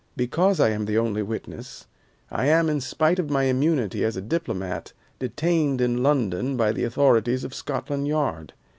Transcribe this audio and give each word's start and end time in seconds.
Because 0.17 0.59
I 0.59 0.69
am 0.71 0.85
the 0.85 0.97
only 0.97 1.21
witness, 1.21 1.85
I 2.31 2.47
am, 2.47 2.69
in 2.71 2.81
spite 2.81 3.19
of 3.19 3.29
my 3.29 3.43
immunity 3.43 4.03
as 4.03 4.17
a 4.17 4.21
diplomat, 4.23 4.93
detained 5.19 5.79
in 5.79 6.01
London 6.01 6.57
by 6.57 6.71
the 6.71 6.85
authorities 6.85 7.43
of 7.43 7.53
Scotland 7.53 8.07
Yard. 8.07 8.53